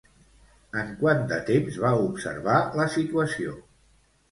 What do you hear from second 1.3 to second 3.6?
de temps va observar la situació?